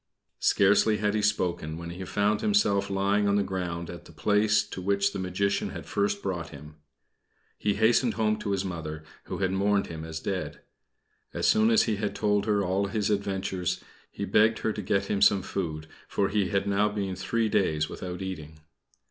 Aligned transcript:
Scarcely 0.39 0.97
had 0.97 1.13
he 1.13 1.21
spoken, 1.21 1.77
when 1.77 1.91
he 1.91 2.03
found 2.05 2.41
himself 2.41 2.89
lying 2.89 3.27
on 3.27 3.35
the 3.35 3.43
ground 3.43 3.87
at 3.87 4.05
the 4.05 4.11
place 4.11 4.63
to 4.67 4.81
which 4.81 5.13
the 5.13 5.19
Magician 5.19 5.69
had 5.69 5.85
first 5.85 6.23
brought 6.23 6.49
him. 6.49 6.77
He 7.59 7.75
hastened 7.75 8.15
home 8.15 8.39
to 8.39 8.49
his 8.49 8.65
Mother, 8.65 9.03
who 9.25 9.37
had 9.37 9.51
mourned 9.51 9.85
him 9.85 10.03
as 10.03 10.19
dead. 10.19 10.61
As 11.35 11.45
soon 11.47 11.69
as 11.69 11.83
he 11.83 11.97
had 11.97 12.15
told 12.15 12.47
her 12.47 12.63
all 12.65 12.87
his 12.87 13.11
adventures, 13.11 13.83
he 14.09 14.25
begged 14.25 14.57
her 14.65 14.73
to 14.73 14.81
get 14.81 15.05
him 15.05 15.21
some 15.21 15.43
food, 15.43 15.85
for 16.07 16.29
he 16.29 16.49
had 16.49 16.65
now 16.67 16.89
been 16.89 17.15
three 17.15 17.47
days 17.47 17.87
without 17.87 18.23
eating. 18.23 18.59